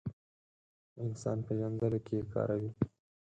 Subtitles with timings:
[1.03, 2.71] انسان پېژندلو کې کاروي.